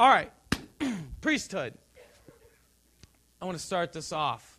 [0.00, 0.32] All right,
[1.20, 1.74] priesthood.
[3.38, 4.58] I want to start this off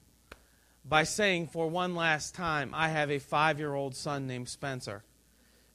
[0.86, 5.04] by saying for one last time I have a five year old son named Spencer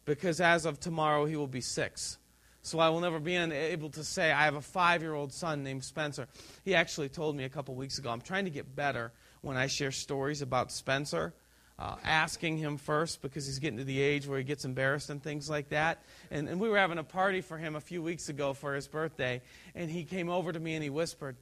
[0.05, 2.19] because as of tomorrow he will be six.
[2.63, 5.65] So I will never be able to say I have a five year old son
[5.65, 6.28] named Spencer.
[6.64, 9.10] He actually told me a couple weeks ago I'm trying to get better
[9.40, 11.35] when I share stories about Spencer.
[11.79, 15.22] Uh, asking him first because he's getting to the age where he gets embarrassed and
[15.22, 16.02] things like that.
[16.30, 18.88] And, and we were having a party for him a few weeks ago for his
[18.88, 19.43] birthday,
[19.75, 21.37] and he came over to me and he whispered,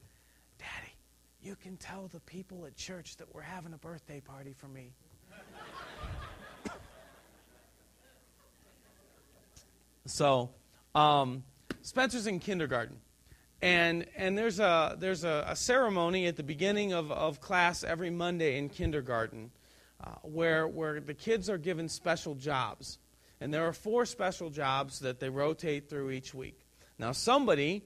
[0.59, 0.93] Daddy,
[1.41, 4.91] you can tell the people at church that we're having a birthday party for me.
[10.07, 10.51] so,
[10.97, 11.45] um,
[11.83, 12.97] Spencer's in kindergarten.
[13.63, 18.11] And, and there's, a, there's a, a, ceremony at the beginning of, of class every
[18.11, 19.53] Monday in kindergarten
[20.05, 22.99] uh, where, where the kids are given special jobs.
[23.41, 26.61] And there are four special jobs that they rotate through each week.
[26.99, 27.83] Now, somebody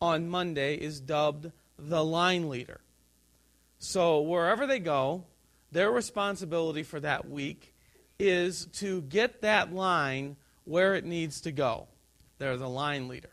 [0.00, 2.80] on Monday is dubbed the line leader.
[3.78, 5.24] So, wherever they go,
[5.72, 7.74] their responsibility for that week
[8.18, 11.88] is to get that line where it needs to go.
[12.38, 13.30] They're the line leader.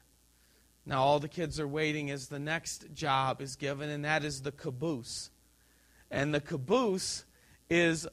[0.85, 4.41] Now, all the kids are waiting as the next job is given, and that is
[4.41, 5.29] the caboose.
[6.11, 7.23] And the caboose
[7.73, 8.07] is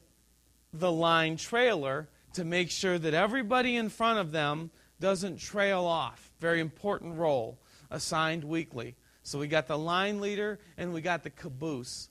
[0.73, 6.31] the line trailer to make sure that everybody in front of them doesn't trail off.
[6.39, 7.59] Very important role
[7.91, 8.95] assigned weekly.
[9.23, 12.09] So we got the line leader and we got the caboose.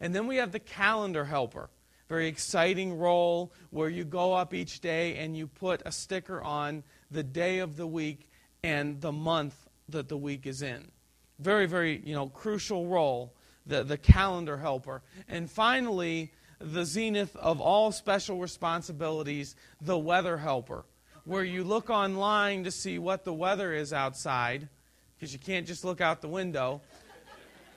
[0.00, 1.70] And then we have the calendar helper.
[2.08, 6.82] Very exciting role where you go up each day and you put a sticker on
[7.10, 8.28] the day of the week
[8.62, 9.54] and the month
[9.88, 10.90] that the week is in.
[11.38, 15.02] Very, very, you know, crucial role, the, the calendar helper.
[15.28, 20.84] And finally, the zenith of all special responsibilities, the weather helper,
[21.24, 24.68] where you look online to see what the weather is outside,
[25.16, 26.80] because you can't just look out the window.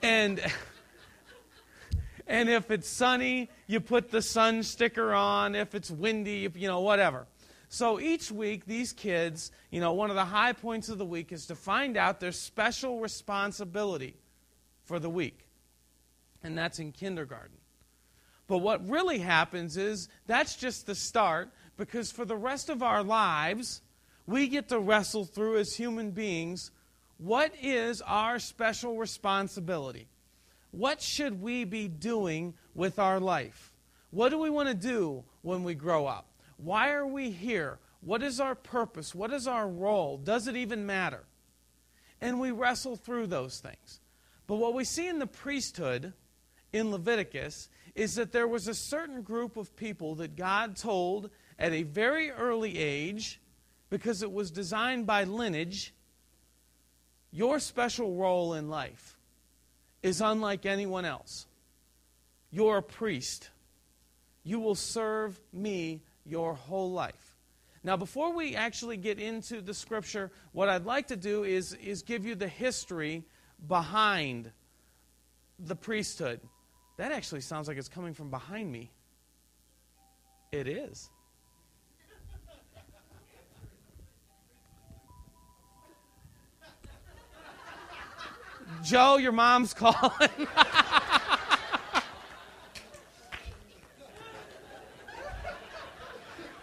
[0.01, 0.41] And
[2.27, 5.55] And if it's sunny, you put the sun sticker on.
[5.55, 7.27] If it's windy, you know, whatever.
[7.69, 11.31] So each week, these kids, you know, one of the high points of the week
[11.31, 14.15] is to find out their special responsibility
[14.85, 15.47] for the week.
[16.43, 17.57] And that's in kindergarten.
[18.47, 23.03] But what really happens is that's just the start because for the rest of our
[23.03, 23.81] lives,
[24.25, 26.71] we get to wrestle through as human beings
[27.17, 30.07] what is our special responsibility?
[30.71, 33.71] What should we be doing with our life?
[34.11, 36.27] What do we want to do when we grow up?
[36.57, 37.79] Why are we here?
[38.01, 39.15] What is our purpose?
[39.15, 40.17] What is our role?
[40.17, 41.23] Does it even matter?
[42.19, 44.01] And we wrestle through those things.
[44.45, 46.13] But what we see in the priesthood
[46.73, 51.73] in Leviticus is that there was a certain group of people that God told at
[51.73, 53.39] a very early age,
[53.89, 55.93] because it was designed by lineage,
[57.31, 59.17] your special role in life
[60.01, 61.45] is unlike anyone else.
[62.51, 63.49] You're a priest.
[64.43, 67.35] You will serve me your whole life.
[67.83, 72.01] Now, before we actually get into the scripture, what I'd like to do is, is
[72.01, 73.23] give you the history
[73.67, 74.51] behind
[75.59, 76.39] the priesthood.
[76.97, 78.91] That actually sounds like it's coming from behind me.
[80.51, 81.09] It is.
[88.83, 90.29] Joe, your mom's calling.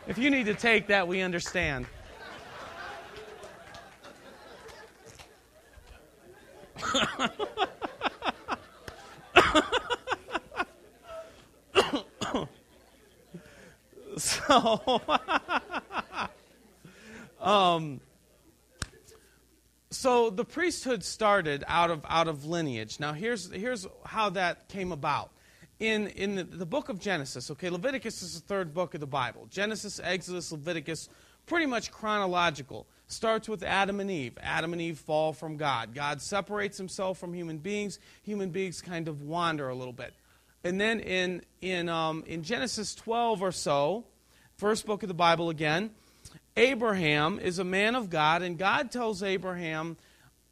[0.07, 1.87] if you need to take that, we understand.
[14.51, 15.01] So,
[17.41, 18.01] um,
[19.91, 22.99] so the priesthood started out of, out of lineage.
[22.99, 25.31] Now, here's, here's how that came about.
[25.79, 29.07] In, in the, the book of Genesis, okay, Leviticus is the third book of the
[29.07, 29.47] Bible.
[29.51, 31.09] Genesis, Exodus, Leviticus,
[31.47, 32.87] pretty much chronological.
[33.07, 34.37] Starts with Adam and Eve.
[34.43, 35.95] Adam and Eve fall from God.
[35.95, 37.99] God separates himself from human beings.
[38.23, 40.13] Human beings kind of wander a little bit.
[40.63, 44.05] And then in, in, um, in Genesis 12 or so,
[44.61, 45.91] first book of the Bible again,
[46.55, 49.97] Abraham is a man of God, and God tells Abraham,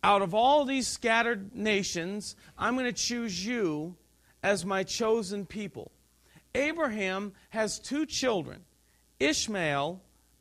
[0.02, 3.96] out of all these scattered nations, I'm going to choose you
[4.42, 5.92] as my chosen people.
[6.54, 8.64] Abraham has two children,
[9.20, 10.00] Ishmael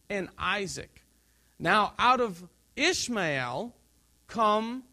[0.10, 1.04] and Isaac.
[1.60, 2.42] Now, out of
[2.78, 3.76] Ishmael
[4.28, 4.84] come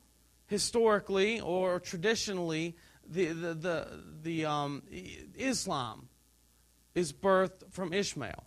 [0.49, 2.75] historically or traditionally
[3.09, 3.89] the, the, the,
[4.23, 4.83] the um,
[5.37, 6.09] Islam
[6.97, 8.43] is birthed from Ishmael.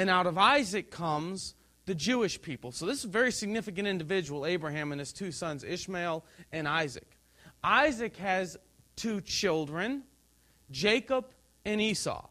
[0.00, 1.54] And out of Isaac comes
[1.84, 2.72] the Jewish people.
[2.72, 7.18] So this is a very significant individual, Abraham and his two sons, Ishmael and Isaac.
[7.62, 8.56] Isaac has
[8.96, 10.04] two children,
[10.70, 11.26] Jacob
[11.66, 12.26] and Esau.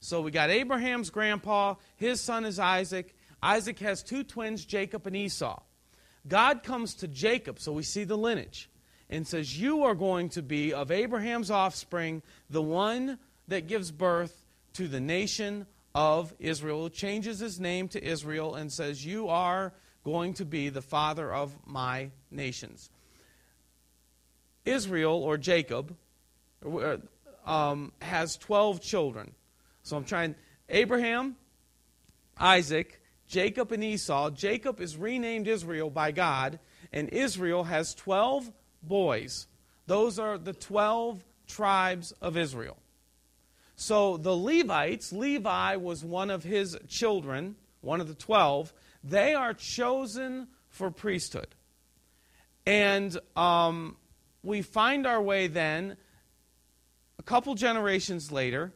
[0.00, 3.14] So we got Abraham's grandpa, his son is Isaac.
[3.42, 5.60] Isaac has two twins, Jacob and Esau.
[6.26, 8.70] God comes to Jacob, so we see the lineage,
[9.10, 13.18] and says, You are going to be of Abraham's offspring, the one
[13.48, 19.04] that gives birth to the nation of Israel, changes his name to Israel, and says,
[19.04, 19.72] You are
[20.04, 22.90] going to be the father of my nations.
[24.64, 25.96] Israel, or Jacob,
[26.64, 26.96] uh,
[27.46, 29.32] um, has 12 children.
[29.82, 30.34] So I'm trying,
[30.68, 31.36] Abraham,
[32.38, 34.30] Isaac, Jacob, and Esau.
[34.30, 36.58] Jacob is renamed Israel by God,
[36.92, 38.50] and Israel has 12
[38.82, 39.46] boys.
[39.86, 42.76] Those are the 12 tribes of Israel.
[43.80, 48.74] So the Levites, Levi was one of his children, one of the 12.
[49.02, 51.46] They are chosen for priesthood.
[52.66, 53.96] And um,
[54.42, 55.96] we find our way then,
[57.18, 58.74] a couple generations later,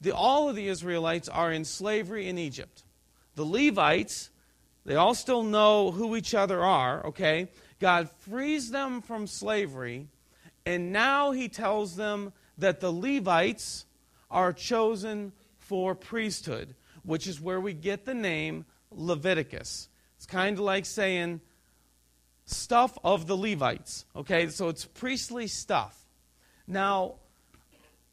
[0.00, 2.82] the, all of the Israelites are in slavery in Egypt.
[3.36, 4.30] The Levites,
[4.84, 7.48] they all still know who each other are, okay?
[7.78, 10.08] God frees them from slavery,
[10.66, 13.84] and now he tells them that the Levites
[14.32, 16.74] are chosen for priesthood,
[17.04, 19.88] which is where we get the name Leviticus.
[20.16, 21.40] It's kind of like saying
[22.44, 24.48] stuff of the Levites, okay?
[24.48, 25.96] So it's priestly stuff.
[26.66, 27.14] Now,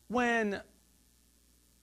[0.08, 0.62] when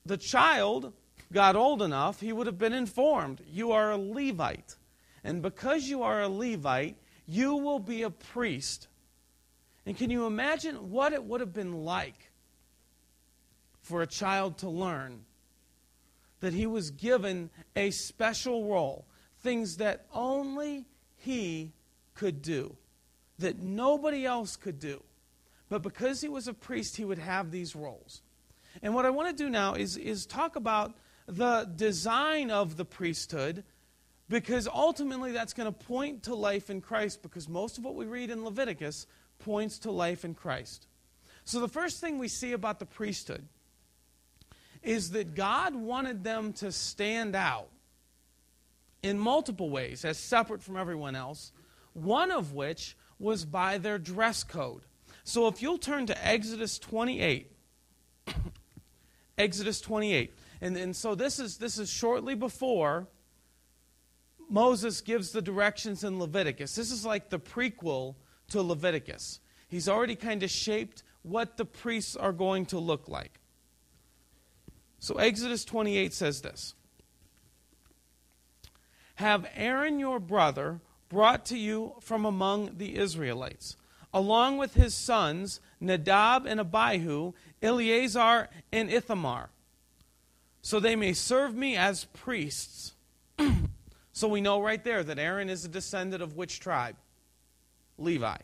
[0.05, 0.93] the child
[1.33, 4.77] got old enough, he would have been informed you are a Levite.
[5.25, 6.97] And because you are a Levite,
[7.27, 8.89] you will be a priest.
[9.85, 12.26] And can you imagine what it would have been like
[13.87, 15.25] for a child to learn
[16.41, 19.07] that he was given a special role,
[19.43, 20.85] things that only
[21.17, 21.73] he
[22.15, 22.77] could do,
[23.39, 25.01] that nobody else could do?
[25.69, 28.23] But because he was a priest, he would have these roles.
[28.83, 30.95] And what I want to do now is, is talk about
[31.29, 33.63] the design of the priesthood
[34.29, 38.07] because ultimately that's going to point to life in Christ because most of what we
[38.07, 39.07] read in Leviticus
[39.39, 40.89] points to life in Christ.
[41.45, 43.47] So the first thing we see about the priesthood
[44.87, 47.69] is that God wanted them to stand out
[49.03, 51.53] in multiple ways as separate from everyone else,
[51.93, 54.83] one of which was by their dress code.
[55.25, 57.51] So if you'll turn to Exodus 28,
[59.39, 60.33] Exodus 28.
[60.61, 63.09] And, and so this is, this is shortly before
[64.49, 66.77] Moses gives the directions in Leviticus.
[66.77, 68.15] This is like the prequel
[68.51, 69.41] to Leviticus.
[69.67, 73.41] He's already kind of shaped what the priests are going to look like.
[74.99, 76.75] So Exodus 28 says this
[79.17, 83.77] Have Aaron your brother brought to you from among the Israelites,
[84.13, 87.33] along with his sons Nadab and Abihu,
[87.63, 89.51] Eleazar and Ithamar,
[90.63, 92.95] so they may serve me as priests.
[94.13, 96.97] so we know right there that Aaron is a descendant of which tribe?
[97.99, 98.37] Levi.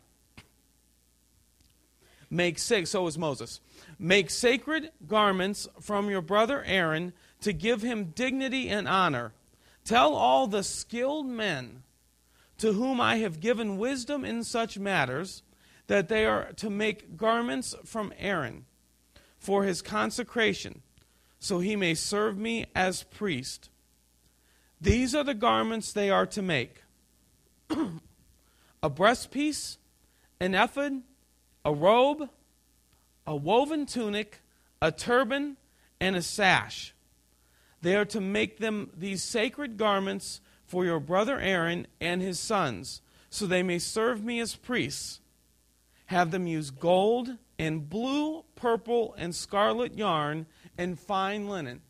[2.32, 3.60] Make so is Moses.
[3.98, 7.12] Make sacred garments from your brother Aaron
[7.42, 9.34] to give him dignity and honor.
[9.84, 11.82] Tell all the skilled men
[12.56, 15.42] to whom I have given wisdom in such matters
[15.88, 18.64] that they are to make garments from Aaron
[19.38, 20.80] for his consecration,
[21.38, 23.68] so he may serve me as priest.
[24.80, 26.82] These are the garments they are to make
[27.70, 29.76] a breastpiece,
[30.40, 31.02] an ephod,
[31.64, 32.28] a robe,
[33.26, 34.40] a woven tunic,
[34.80, 35.56] a turban,
[36.00, 36.94] and a sash.
[37.82, 43.02] They are to make them these sacred garments for your brother Aaron and his sons,
[43.28, 45.20] so they may serve me as priests.
[46.06, 51.80] Have them use gold and blue, purple, and scarlet yarn and fine linen.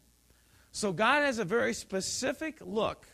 [0.71, 3.07] So God has a very specific look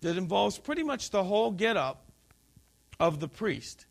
[0.00, 2.10] that involves pretty much the whole get up
[3.00, 3.86] of the priest.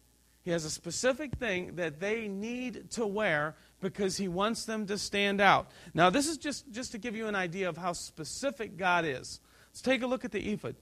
[0.48, 4.98] He has a specific thing that they need to wear because he wants them to
[4.98, 5.68] stand out.
[5.94, 9.42] Now, this is just, just to give you an idea of how specific God is.
[9.68, 10.78] Let's take a look at the ephod.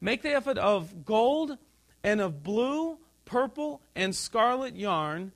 [0.00, 1.58] Make the ephod of gold
[2.02, 5.30] and of blue, purple, and scarlet yarn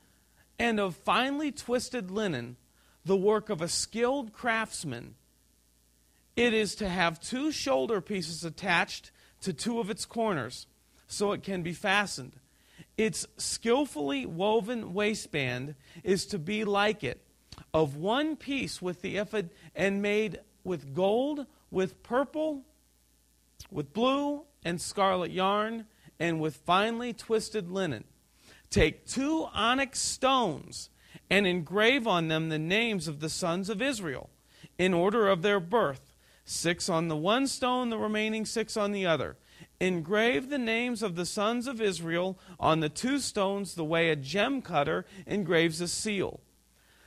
[0.59, 2.57] and of finely twisted linen,
[3.05, 5.15] the work of a skilled craftsman.
[6.35, 9.13] It is to have two shoulder pieces attached
[9.43, 10.67] to two of its corners,
[11.07, 12.41] so it can be fastened.
[12.97, 17.21] Its skillfully woven waistband is to be like it,
[17.73, 22.63] of one piece with the ephod, and made with gold, with purple,
[23.71, 25.87] with blue and scarlet yarn
[26.21, 28.05] and with finely twisted linen.
[28.71, 30.91] Take two onyx stones
[31.29, 34.31] and engrave on them the names of the sons of Israel
[34.79, 39.07] in order of their birth, six on the one stone, the remaining six on the
[39.07, 39.37] other.
[39.83, 44.17] Engrave the names of the sons of Israel on the two stones the way a
[44.17, 46.39] gem cutter engraves a seal.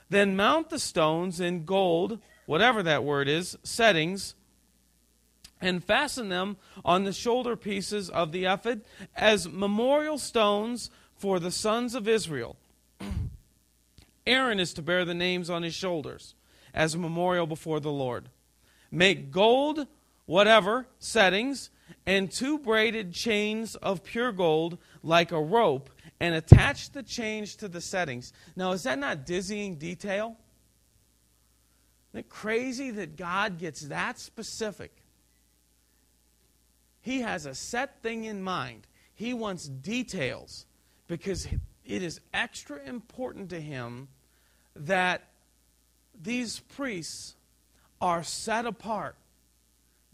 [0.10, 4.36] Then mount the stones in gold, whatever that word is, settings
[5.62, 8.82] and fasten them on the shoulder pieces of the ephod
[9.16, 12.58] as memorial stones for the sons of Israel.
[14.28, 16.36] Aaron is to bear the names on his shoulders
[16.74, 18.28] as a memorial before the Lord.
[18.92, 19.88] Make gold,
[20.26, 21.70] whatever, settings,
[22.06, 25.90] and two braided chains of pure gold like a rope,
[26.20, 28.32] and attach the chains to the settings.
[28.56, 30.38] Now, is that not dizzying detail?
[32.12, 34.92] Isn't it crazy that God gets that specific?
[37.02, 38.88] He has a set thing in mind.
[39.14, 40.66] He wants details
[41.08, 41.48] because
[41.86, 44.08] it is extra important to him
[44.76, 45.22] that
[46.20, 47.36] these priests
[48.02, 49.16] are set apart.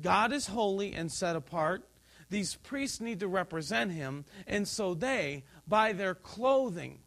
[0.01, 1.88] God is holy and set apart.
[2.29, 7.00] These priests need to represent him, and so they, by their clothing,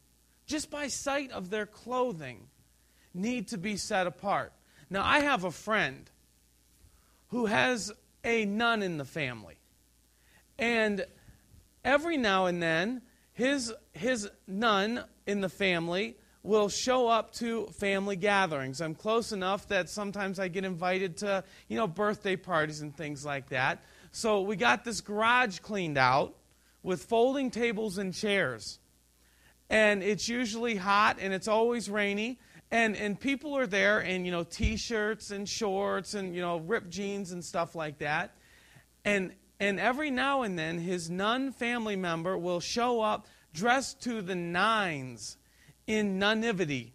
[0.46, 2.48] just by sight of their clothing,
[3.14, 4.52] need to be set apart.
[4.90, 6.10] Now, I have a friend
[7.28, 7.90] who has
[8.22, 9.56] a nun in the family.
[10.58, 11.06] And
[11.84, 18.16] every now and then, his, his nun in the family will show up to family
[18.16, 18.82] gatherings.
[18.82, 23.24] I'm close enough that sometimes I get invited to, you know, birthday parties and things
[23.24, 23.82] like that.
[24.12, 26.36] So we got this garage cleaned out
[26.82, 28.78] with folding tables and chairs.
[29.70, 32.38] And it's usually hot and it's always rainy.
[32.70, 36.90] And, and people are there in, you know, t-shirts and shorts and, you know, ripped
[36.90, 38.36] jeans and stuff like that.
[39.04, 44.20] And and every now and then his nun family member will show up dressed to
[44.20, 45.36] the nines
[45.86, 46.90] in nunivity.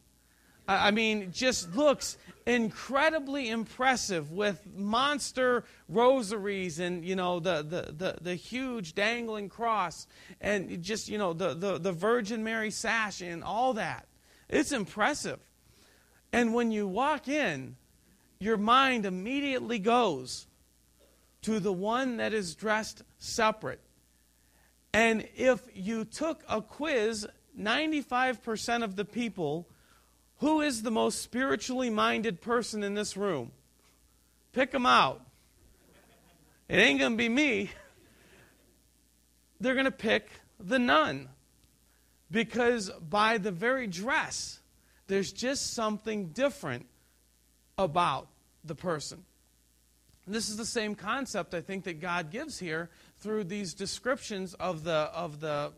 [0.68, 8.18] I mean, just looks incredibly impressive with monster rosaries and, you know, the, the, the,
[8.22, 10.06] the, huge dangling cross
[10.40, 14.08] and just, you know, the, the, the Virgin Mary sash and all that.
[14.48, 15.40] It's impressive.
[16.32, 17.76] And when you walk in,
[18.40, 20.48] your mind immediately goes
[21.42, 23.82] to the one that is dressed separate.
[24.94, 27.28] And if you took a quiz,
[27.60, 29.68] 95% of the people,
[30.38, 33.52] who is the most spiritually minded person in this room?
[34.54, 35.22] Pick them out.
[36.68, 37.72] It ain't going to be me.
[39.60, 41.30] They're going to pick the nun.
[42.32, 44.60] Because by the very dress,
[45.08, 46.86] there's just something different
[47.78, 48.28] about
[48.64, 49.26] the person.
[50.26, 54.54] And this is the same concept I think that God gives here through these descriptions
[54.54, 55.72] of the of the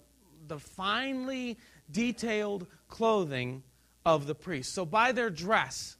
[0.47, 1.57] the finely
[1.91, 3.63] detailed clothing
[4.05, 4.74] of the priest.
[4.74, 5.98] So by their dress,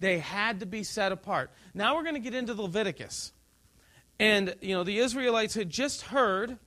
[0.00, 1.50] they had to be set apart.
[1.74, 3.32] Now we're going to get into Leviticus.
[4.18, 6.58] And you know, the Israelites had just heard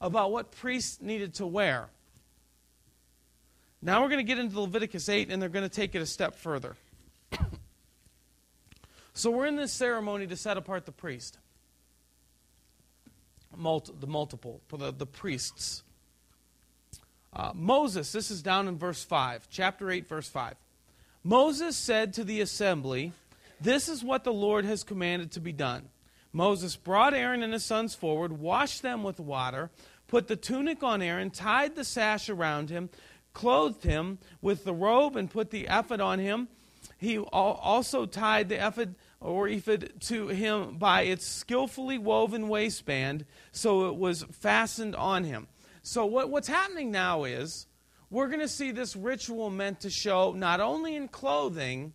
[0.00, 1.88] about what priests needed to wear.
[3.82, 6.06] Now we're going to get into Leviticus 8 and they're going to take it a
[6.06, 6.76] step further.
[9.16, 11.38] So we're in this ceremony to set apart the priest,
[13.56, 15.82] Multi, the multiple, the, the priests.
[17.36, 20.54] Uh, Moses, this is down in verse 5, chapter 8, verse 5.
[21.22, 23.12] Moses said to the assembly,
[23.60, 25.90] This is what the Lord has commanded to be done.
[26.32, 29.70] Moses brought Aaron and his sons forward, washed them with water,
[30.08, 32.88] put the tunic on Aaron, tied the sash around him,
[33.34, 36.48] clothed him with the robe, and put the ephod on him.
[36.96, 43.88] He also tied the ephod or ephod to him by its skillfully woven waistband, so
[43.88, 45.48] it was fastened on him.
[45.88, 47.68] So, what, what's happening now is
[48.10, 51.92] we're going to see this ritual meant to show not only in clothing,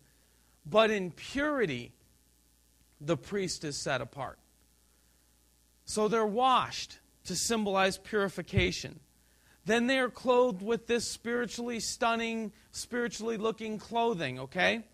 [0.64, 1.92] but in purity,
[3.02, 4.38] the priest is set apart.
[5.84, 8.98] So they're washed to symbolize purification.
[9.66, 14.84] Then they are clothed with this spiritually stunning, spiritually looking clothing, okay?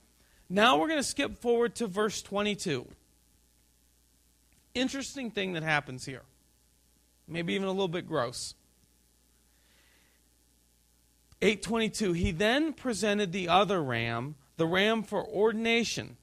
[0.51, 2.85] Now we're going to skip forward to verse 22.
[4.75, 6.23] Interesting thing that happens here.
[7.29, 8.55] Maybe even a little bit gross.
[11.41, 16.17] 822 He then presented the other ram, the ram for ordination.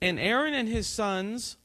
[0.00, 1.56] And Aaron and his sons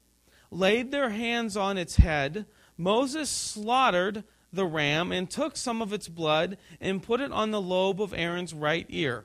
[0.50, 2.46] laid their hands on its head.
[2.76, 7.60] Moses slaughtered the ram and took some of its blood and put it on the
[7.60, 9.24] lobe of Aaron's right ear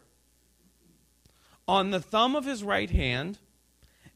[1.69, 3.37] on the thumb of his right hand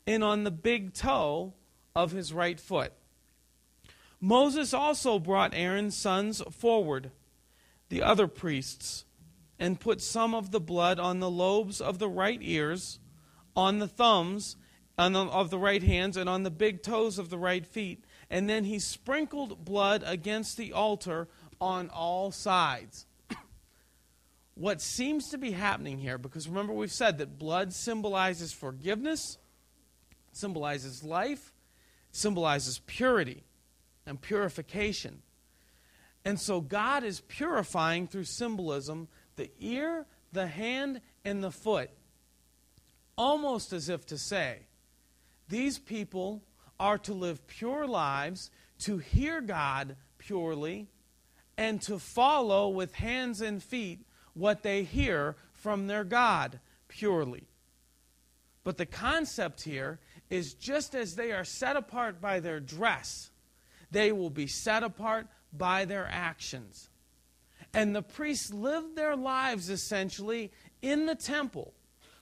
[0.07, 1.53] and on the big toe
[1.95, 2.91] of his right foot.
[4.19, 7.11] Moses also brought Aaron's sons forward,
[7.89, 9.05] the other priests,
[9.59, 12.99] and put some of the blood on the lobes of the right ears,
[13.55, 14.55] on the thumbs
[14.97, 18.03] on the, of the right hands, and on the big toes of the right feet.
[18.29, 21.27] And then he sprinkled blood against the altar
[21.59, 23.05] on all sides.
[24.55, 29.37] what seems to be happening here, because remember we've said that blood symbolizes forgiveness,
[30.31, 31.53] symbolizes life,
[32.11, 33.43] symbolizes purity
[34.05, 35.21] and purification.
[36.25, 41.89] And so God is purifying through symbolism the ear, the hand, and the foot,
[43.17, 44.59] almost as if to say,
[45.49, 46.43] these people
[46.79, 48.49] are to live pure lives,
[48.79, 50.87] to hear God purely,
[51.57, 57.47] and to follow with hands and feet what they hear from their God purely.
[58.63, 59.99] But the concept here
[60.29, 63.29] is just as they are set apart by their dress,
[63.91, 66.89] they will be set apart by their actions.
[67.73, 70.51] And the priests lived their lives essentially
[70.81, 71.73] in the temple,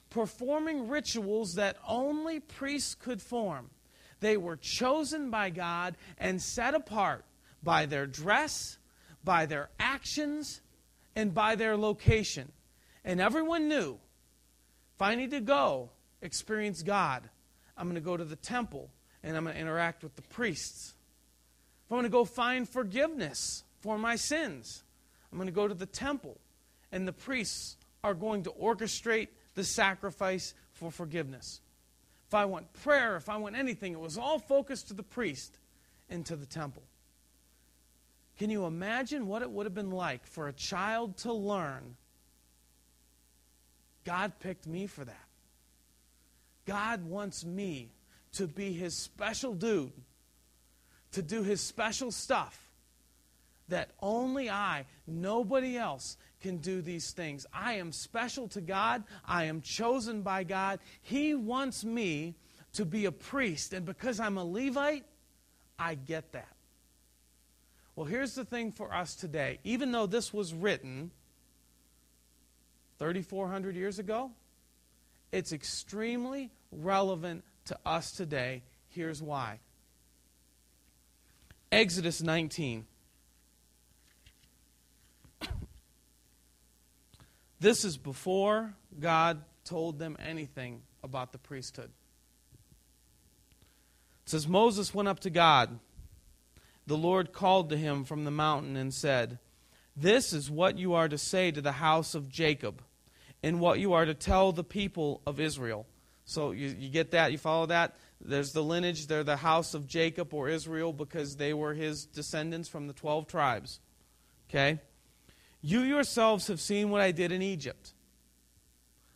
[0.08, 3.70] performing rituals that only priests could form.
[4.20, 7.24] They were chosen by God and set apart
[7.62, 8.78] by their dress,
[9.24, 10.60] by their actions,
[11.14, 12.50] and by their location.
[13.04, 13.98] And everyone knew
[14.94, 15.90] if I need to go
[16.22, 17.28] experience God,
[17.76, 18.90] I'm going to go to the temple
[19.22, 20.94] and I'm going to interact with the priests.
[21.84, 24.84] If I'm going to go find forgiveness for my sins,
[25.32, 26.38] I'm going to go to the temple,
[26.92, 31.60] and the priests are going to orchestrate the sacrifice for forgiveness.
[32.28, 35.58] If I want prayer, if I want anything, it was all focused to the priest
[36.10, 36.82] and to the temple.
[38.38, 41.96] Can you imagine what it would have been like for a child to learn
[44.04, 45.26] God picked me for that?
[46.66, 47.90] God wants me
[48.34, 49.92] to be his special dude
[51.12, 52.71] to do his special stuff
[53.72, 57.46] that only I, nobody else, can do these things.
[57.52, 59.04] I am special to God.
[59.26, 60.80] I am chosen by God.
[61.02, 62.34] He wants me
[62.74, 63.72] to be a priest.
[63.72, 65.04] And because I'm a Levite,
[65.78, 66.48] I get that.
[67.96, 69.58] Well, here's the thing for us today.
[69.64, 71.10] Even though this was written
[72.98, 74.30] 3,400 years ago,
[75.30, 78.62] it's extremely relevant to us today.
[78.88, 79.60] Here's why.
[81.70, 82.86] Exodus 19.
[87.62, 91.92] This is before God told them anything about the priesthood.
[94.24, 95.78] It says Moses went up to God.
[96.88, 99.38] The Lord called to him from the mountain and said,
[99.96, 102.82] This is what you are to say to the house of Jacob,
[103.44, 105.86] and what you are to tell the people of Israel.
[106.24, 107.30] So you, you get that?
[107.30, 107.96] You follow that?
[108.20, 112.68] There's the lineage, they're the house of Jacob or Israel because they were his descendants
[112.68, 113.78] from the 12 tribes.
[114.50, 114.80] Okay?
[115.62, 117.94] You yourselves have seen what I did in Egypt,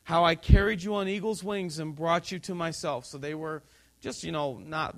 [0.04, 3.04] how I carried you on eagle's wings and brought you to myself.
[3.04, 3.62] So they were
[4.00, 4.96] just, you know, not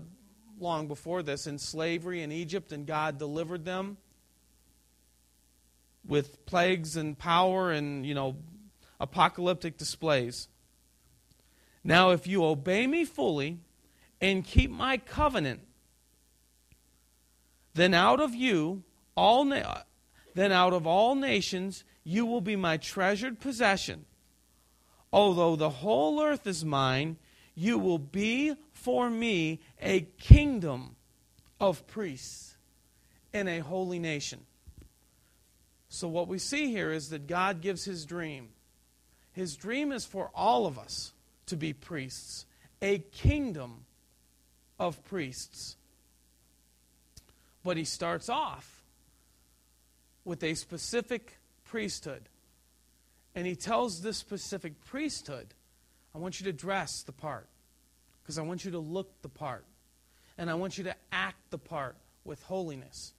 [0.61, 3.96] long before this in slavery in Egypt, and God delivered them
[6.06, 8.37] with plagues and power and, you know,
[9.00, 10.48] apocalyptic displays.
[11.82, 13.58] Now, if you obey me fully,
[14.20, 15.61] and keep my covenant,
[17.74, 18.82] then out of you,
[19.16, 19.82] all na-
[20.38, 24.05] then out of all nations, you will be my treasured possession.
[25.12, 27.16] Although the whole earth is mine,
[27.57, 30.94] you will be for me a kingdom
[31.59, 32.57] of priests
[33.33, 34.40] and a holy nation.
[35.88, 38.51] So, what we see here is that God gives his dream.
[39.33, 41.12] His dream is for all of us
[41.46, 42.46] to be priests,
[42.81, 43.87] a kingdom
[44.79, 45.77] of priests.
[47.64, 48.77] But he starts off
[50.28, 52.28] with a specific priesthood.
[53.34, 55.54] And he tells this specific priesthood,
[56.14, 57.48] I want you to dress the part,
[58.22, 59.64] because I want you to look the part,
[60.36, 63.14] and I want you to act the part with holiness.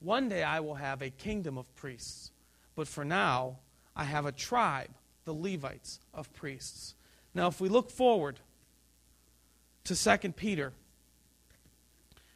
[0.00, 2.30] One day I will have a kingdom of priests,
[2.74, 3.60] but for now
[3.96, 4.90] I have a tribe,
[5.24, 6.94] the Levites, of priests.
[7.34, 8.40] Now, if we look forward
[9.84, 10.72] to 2 Peter.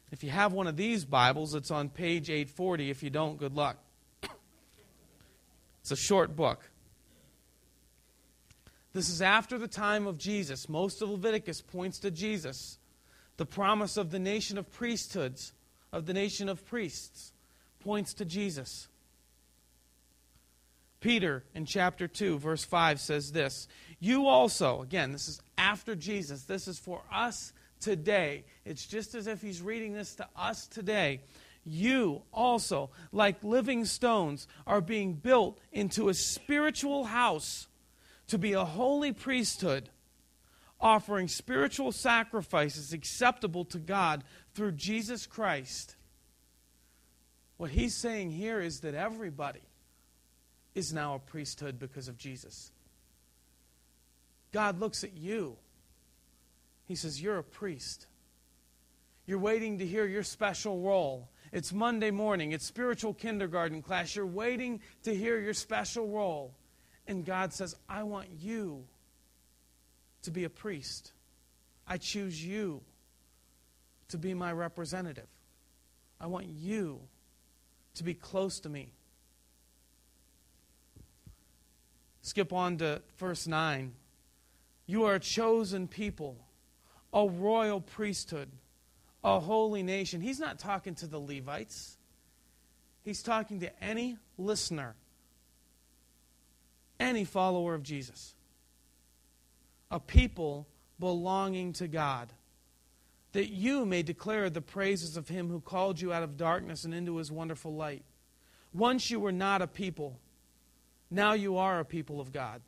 [0.09, 2.89] If you have one of these Bibles, it's on page 840.
[2.89, 3.77] If you don't, good luck.
[5.81, 6.69] It's a short book.
[8.93, 10.67] This is after the time of Jesus.
[10.67, 12.77] Most of Leviticus points to Jesus.
[13.37, 15.53] The promise of the nation of priesthoods,
[15.91, 17.31] of the nation of priests,
[17.79, 18.87] points to Jesus.
[20.99, 23.67] Peter in chapter 2, verse 5 says this
[23.99, 28.45] You also, again, this is after Jesus, this is for us today.
[28.65, 31.21] It's just as if he's reading this to us today.
[31.63, 37.67] You also, like living stones, are being built into a spiritual house
[38.27, 39.89] to be a holy priesthood,
[40.79, 45.95] offering spiritual sacrifices acceptable to God through Jesus Christ.
[47.57, 49.61] What he's saying here is that everybody
[50.73, 52.71] is now a priesthood because of Jesus.
[54.51, 55.57] God looks at you.
[56.85, 58.07] He says, You're a priest.
[59.25, 61.29] You're waiting to hear your special role.
[61.51, 64.15] It's Monday morning, it's spiritual kindergarten class.
[64.15, 66.53] You're waiting to hear your special role.
[67.07, 68.85] And God says, I want you
[70.21, 71.11] to be a priest.
[71.85, 72.81] I choose you
[74.09, 75.27] to be my representative.
[76.21, 77.01] I want you
[77.95, 78.93] to be close to me.
[82.21, 83.93] Skip on to verse 9.
[84.85, 86.37] You are a chosen people,
[87.11, 88.49] a royal priesthood,
[89.23, 90.21] a holy nation.
[90.21, 91.97] He's not talking to the Levites,
[93.03, 94.95] he's talking to any listener,
[96.99, 98.33] any follower of Jesus.
[99.89, 100.67] A people
[100.99, 102.29] belonging to God,
[103.33, 106.93] that you may declare the praises of him who called you out of darkness and
[106.93, 108.03] into his wonderful light.
[108.73, 110.17] Once you were not a people
[111.11, 112.61] now you are a people of God.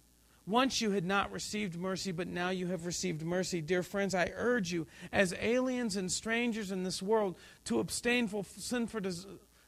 [0.45, 3.61] Once you had not received mercy, but now you have received mercy.
[3.61, 8.43] Dear friends, I urge you, as aliens and strangers in this world, to abstain from
[8.43, 9.01] sinful,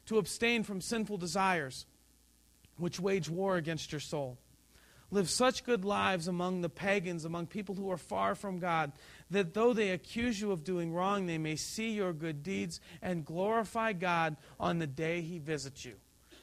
[0.06, 1.86] to abstain from sinful desires,
[2.78, 4.38] which wage war against your soul.
[5.12, 8.92] Live such good lives among the pagans, among people who are far from God,
[9.32, 13.24] that though they accuse you of doing wrong, they may see your good deeds and
[13.24, 15.94] glorify God on the day He visits you.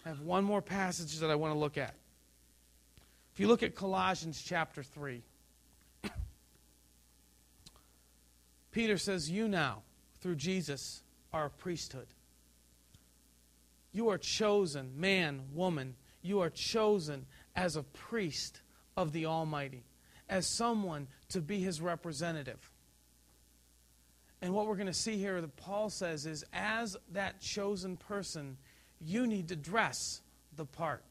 [0.07, 1.95] I have one more passage that I want to look at.
[3.33, 5.23] If you look at Colossians chapter 3,
[8.73, 9.83] Peter says, You now,
[10.21, 12.09] through Jesus, are a priesthood.
[13.93, 18.61] You are chosen, man, woman, you are chosen as a priest
[18.97, 19.85] of the Almighty,
[20.29, 22.71] as someone to be his representative.
[24.43, 28.59] And what we're going to see here that Paul says is, as that chosen person,
[29.01, 30.21] you need to dress
[30.57, 31.03] the part.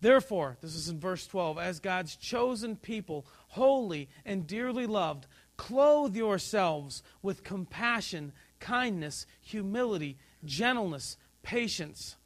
[0.00, 6.14] Therefore, this is in verse 12, as God's chosen people, holy and dearly loved, clothe
[6.14, 12.16] yourselves with compassion, kindness, humility, gentleness, patience.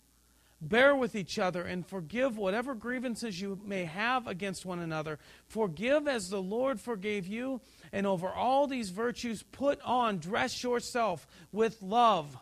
[0.61, 5.19] Bear with each other and forgive whatever grievances you may have against one another.
[5.49, 7.61] Forgive as the Lord forgave you.
[7.93, 12.37] And over all these virtues, put on, dress yourself with love,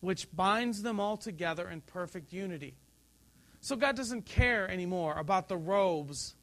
[0.00, 2.74] which binds them all together in perfect unity.
[3.66, 6.36] So God doesn't care anymore about the robes,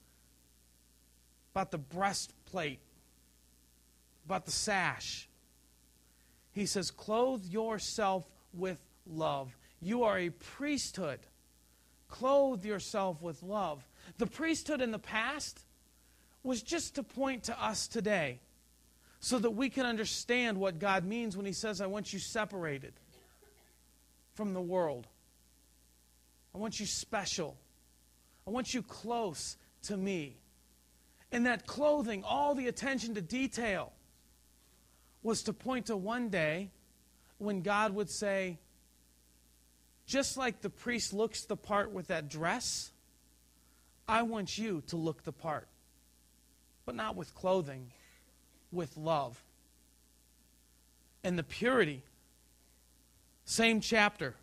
[1.53, 2.81] about the breastplate,
[4.25, 5.29] about the sash.
[6.51, 9.55] He says, Clothe yourself with love.
[9.81, 11.21] You are a priesthood.
[12.09, 13.87] Clothe yourself with love.
[14.17, 15.61] The priesthood in the past
[16.43, 18.41] was just to point to us today
[19.21, 22.91] so that we can understand what God means when He says, I want you separated
[24.35, 25.07] from the world.
[26.53, 27.57] I want you special.
[28.47, 30.37] I want you close to me.
[31.31, 33.91] And that clothing, all the attention to detail,
[35.23, 36.69] was to point to one day
[37.37, 38.59] when God would say,
[40.05, 42.91] just like the priest looks the part with that dress,
[44.07, 45.67] I want you to look the part.
[46.85, 47.91] But not with clothing,
[48.71, 49.41] with love.
[51.23, 52.03] And the purity,
[53.45, 54.35] same chapter,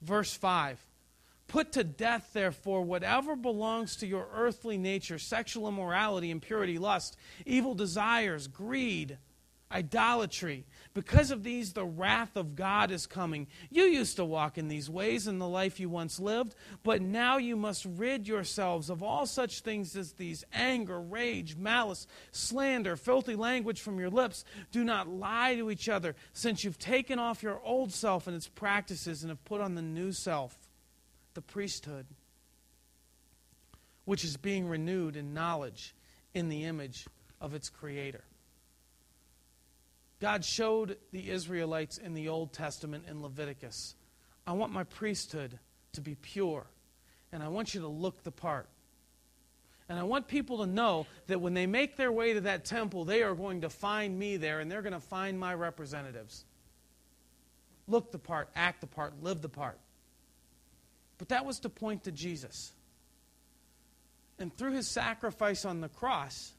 [0.00, 0.85] verse 5.
[1.48, 7.74] Put to death, therefore, whatever belongs to your earthly nature sexual immorality, impurity, lust, evil
[7.74, 9.18] desires, greed,
[9.70, 10.64] idolatry.
[10.92, 13.46] Because of these, the wrath of God is coming.
[13.70, 17.36] You used to walk in these ways in the life you once lived, but now
[17.36, 23.36] you must rid yourselves of all such things as these anger, rage, malice, slander, filthy
[23.36, 24.44] language from your lips.
[24.72, 28.48] Do not lie to each other, since you've taken off your old self and its
[28.48, 30.65] practices and have put on the new self
[31.36, 32.06] the priesthood,
[34.06, 35.94] which is being renewed in knowledge
[36.34, 37.06] in the image
[37.40, 38.24] of its creator.
[40.18, 43.94] God showed the Israelites in the Old Testament in Leviticus
[44.48, 45.58] I want my priesthood
[45.94, 46.64] to be pure,
[47.32, 48.68] and I want you to look the part.
[49.88, 53.04] And I want people to know that when they make their way to that temple,
[53.04, 56.44] they are going to find me there and they're going to find my representatives.
[57.86, 59.78] Look the part, act the part, live the part.
[61.18, 62.72] But that was to point to Jesus.
[64.38, 66.52] And through his sacrifice on the cross,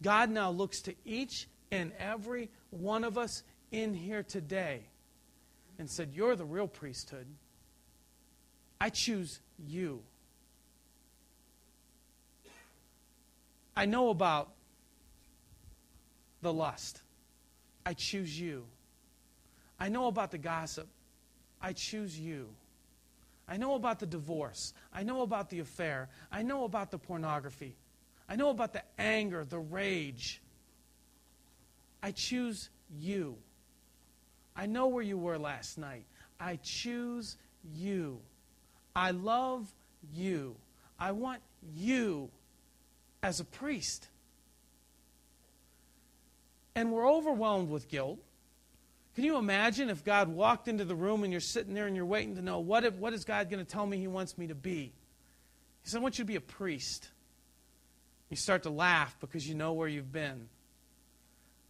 [0.00, 4.82] God now looks to each and every one of us in here today
[5.78, 7.26] and said, You're the real priesthood,
[8.80, 10.02] I choose you.
[13.74, 14.50] I know about
[16.42, 17.00] the lust.
[17.86, 18.64] I choose you.
[19.80, 20.88] I know about the gossip.
[21.60, 22.48] I choose you.
[23.48, 24.72] I know about the divorce.
[24.92, 26.08] I know about the affair.
[26.30, 27.76] I know about the pornography.
[28.28, 30.40] I know about the anger, the rage.
[32.02, 33.36] I choose you.
[34.54, 36.04] I know where you were last night.
[36.38, 37.36] I choose
[37.74, 38.20] you.
[38.94, 39.72] I love
[40.14, 40.56] you.
[40.98, 41.42] I want
[41.74, 42.30] you
[43.22, 44.08] as a priest.
[46.74, 48.18] And we're overwhelmed with guilt.
[49.14, 52.06] Can you imagine if God walked into the room and you're sitting there and you're
[52.06, 54.46] waiting to know what, if, what is God going to tell me He wants me
[54.46, 54.92] to be?
[55.82, 57.08] He said, I want you to be a priest.
[58.30, 60.48] You start to laugh because you know where you've been.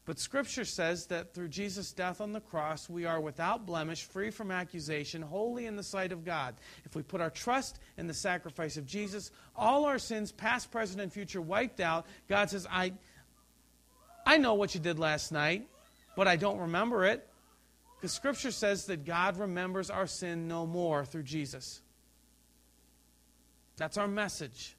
[0.04, 4.30] But Scripture says that through Jesus' death on the cross, we are without blemish, free
[4.30, 6.54] from accusation, holy in the sight of God.
[6.84, 11.00] If we put our trust in the sacrifice of Jesus, all our sins, past, present,
[11.00, 12.06] and future, wiped out.
[12.28, 12.92] God says, I,
[14.26, 15.68] I know what you did last night,
[16.16, 17.28] but I don't remember it.
[18.02, 21.80] Because Scripture says that God remembers our sin no more through Jesus.
[23.76, 24.76] That's our message.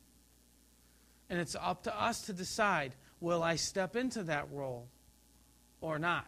[1.30, 4.90] And it's up to us to decide will I step into that role?
[5.84, 6.26] or not?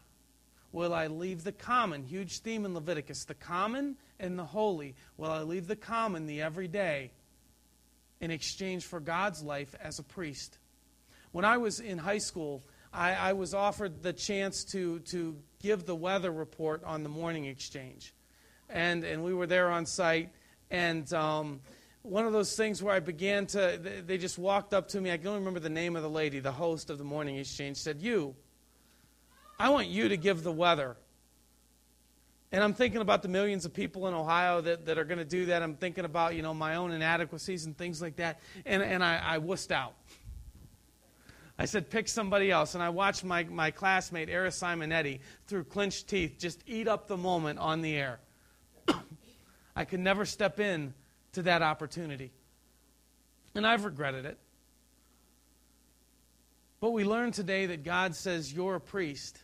[0.72, 2.04] Will I leave the common?
[2.04, 4.96] Huge theme in Leviticus the common and the holy.
[5.18, 7.12] Will I leave the common, the everyday,
[8.20, 10.58] in exchange for God's life as a priest?
[11.32, 15.86] When I was in high school, I, I was offered the chance to, to give
[15.86, 18.13] the weather report on the morning exchange.
[18.69, 20.30] And, and we were there on site.
[20.69, 21.62] And um,
[22.04, 25.10] one of those things where I began to, they just walked up to me.
[25.10, 27.99] I only remember the name of the lady, the host of the morning exchange, said,
[27.99, 28.36] You,
[29.58, 30.97] I want you to give the weather.
[32.51, 35.25] And I'm thinking about the millions of people in Ohio that, that are going to
[35.25, 35.63] do that.
[35.63, 38.39] I'm thinking about, you know, my own inadequacies and things like that.
[38.65, 39.95] And, and I, I wussed out.
[41.58, 42.74] I said, pick somebody else.
[42.74, 47.18] And I watched my, my classmate, Era Simonetti, through clenched teeth, just eat up the
[47.18, 48.20] moment on the air.
[49.76, 50.94] I could never step in
[51.34, 52.32] to that opportunity.
[53.54, 54.38] And I've regretted it.
[56.82, 59.41] But we learned today that God says, You're a priest.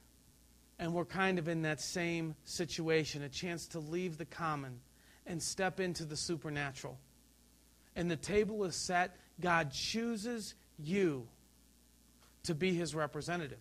[0.77, 4.79] And we're kind of in that same situation a chance to leave the common
[5.27, 6.97] and step into the supernatural.
[7.95, 9.15] And the table is set.
[9.39, 11.27] God chooses you
[12.43, 13.59] to be his representative.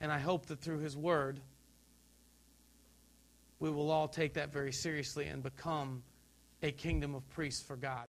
[0.00, 1.40] And I hope that through his word,
[3.58, 6.02] we will all take that very seriously and become
[6.62, 8.04] a kingdom of priests for God.